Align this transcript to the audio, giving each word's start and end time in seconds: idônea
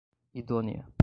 idônea 0.33 0.91